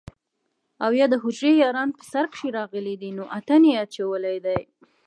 او 0.83 0.91
يا 0.99 1.05
دحجرې 1.13 1.51
ياران 1.63 1.89
په 1.97 2.03
سر 2.11 2.25
کښې 2.31 2.49
راغلي 2.59 2.95
دي 3.01 3.09
نو 3.17 3.23
اتڼ 3.37 3.61
يې 3.69 3.73
اچولے 3.83 4.35
دے 4.45 4.59